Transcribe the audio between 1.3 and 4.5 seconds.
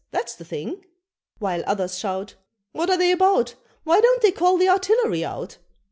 While others shout, "What are they about? Why don't they